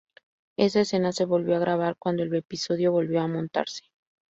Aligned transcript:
Esa 0.57 0.79
escena 0.79 1.11
se 1.11 1.25
volvió 1.25 1.55
a 1.55 1.59
grabar 1.59 1.95
cuando 1.99 2.23
el 2.23 2.33
episodio 2.33 2.91
volvió 2.91 3.21
a 3.21 3.27
montarse. 3.27 3.91